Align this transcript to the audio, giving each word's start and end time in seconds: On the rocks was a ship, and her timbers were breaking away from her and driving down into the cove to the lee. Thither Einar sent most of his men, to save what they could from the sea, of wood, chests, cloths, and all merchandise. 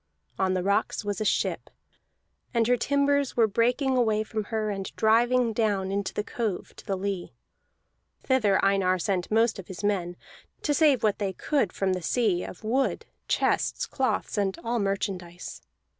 On 0.39 0.55
the 0.55 0.63
rocks 0.63 1.05
was 1.05 1.21
a 1.21 1.25
ship, 1.25 1.69
and 2.55 2.65
her 2.65 2.75
timbers 2.75 3.37
were 3.37 3.45
breaking 3.45 3.95
away 3.95 4.23
from 4.23 4.45
her 4.45 4.71
and 4.71 4.91
driving 4.95 5.53
down 5.53 5.91
into 5.91 6.11
the 6.11 6.23
cove 6.23 6.75
to 6.77 6.85
the 6.87 6.95
lee. 6.95 7.33
Thither 8.23 8.57
Einar 8.65 8.97
sent 8.97 9.29
most 9.29 9.59
of 9.59 9.67
his 9.67 9.83
men, 9.83 10.15
to 10.63 10.73
save 10.73 11.03
what 11.03 11.19
they 11.19 11.33
could 11.33 11.71
from 11.71 11.93
the 11.93 12.01
sea, 12.01 12.43
of 12.43 12.63
wood, 12.63 13.05
chests, 13.27 13.85
cloths, 13.85 14.39
and 14.39 14.57
all 14.63 14.79
merchandise. 14.79 15.61